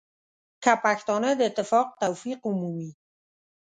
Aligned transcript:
که 0.63 0.73
پښتانه 0.83 1.29
د 1.35 1.41
اتفاق 1.49 1.87
توفیق 2.01 2.39
ومومي. 2.45 2.91